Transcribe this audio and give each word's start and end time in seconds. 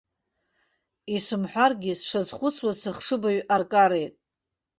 Исымҳәаргьы, 1.15 1.93
сшазхәыцуаз, 1.99 2.77
сыхшыбаҩ 2.81 3.39
аркареит. 3.53 4.13